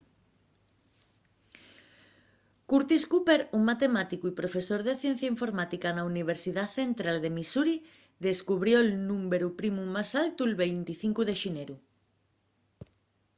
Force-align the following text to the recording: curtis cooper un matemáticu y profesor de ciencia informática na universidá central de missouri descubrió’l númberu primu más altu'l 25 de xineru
curtis 2.69 3.03
cooper 3.11 3.39
un 3.57 3.61
matemáticu 3.71 4.25
y 4.27 4.39
profesor 4.41 4.79
de 4.83 4.93
ciencia 5.03 5.31
informática 5.33 5.87
na 5.91 6.07
universidá 6.13 6.63
central 6.79 7.15
de 7.23 7.33
missouri 7.37 7.75
descubrió’l 8.27 8.87
númberu 9.09 9.49
primu 9.59 9.83
más 9.95 10.09
altu'l 10.23 10.51
25 10.63 11.27
de 11.29 11.35
xineru 11.41 11.75